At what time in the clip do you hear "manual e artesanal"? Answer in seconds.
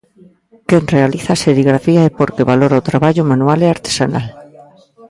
3.31-4.27